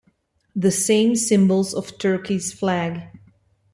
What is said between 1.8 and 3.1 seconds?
Turkey's flag.